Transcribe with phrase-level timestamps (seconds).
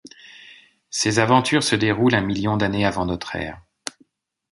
[0.89, 3.61] Ses aventures se déroulent un million d’années avant notre ère.